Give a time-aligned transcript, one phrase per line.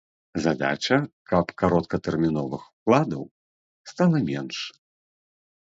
[0.45, 0.97] Задача,
[1.33, 3.21] каб кароткатэрміновых укладаў
[3.95, 4.57] стала менш.